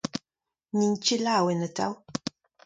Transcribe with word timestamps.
N'int 0.75 1.03
ket 1.05 1.21
laouen, 1.23 1.65
atav. 1.67 1.93